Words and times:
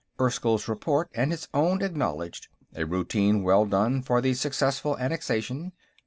Erskyll's 0.19 0.67
report 0.67 1.11
and 1.13 1.29
his 1.29 1.47
own 1.53 1.83
acknowledged; 1.83 2.47
a 2.73 2.85
routine 2.87 3.43
"well 3.43 3.67
done" 3.67 4.01
for 4.01 4.19
the 4.19 4.33
successful 4.33 4.97
annexation. 4.97 5.73